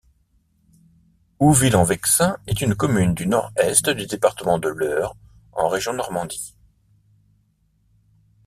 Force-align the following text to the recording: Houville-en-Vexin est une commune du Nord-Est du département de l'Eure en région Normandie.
Houville-en-Vexin 1.39 2.39
est 2.47 2.61
une 2.61 2.73
commune 2.73 3.13
du 3.13 3.27
Nord-Est 3.27 3.91
du 3.91 4.07
département 4.07 4.57
de 4.57 4.67
l'Eure 4.69 5.15
en 5.53 5.67
région 5.69 5.93
Normandie. 5.93 6.55